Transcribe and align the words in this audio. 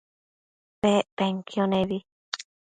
Pec 0.81 1.05
penquio 1.17 1.65
nebi 1.71 1.97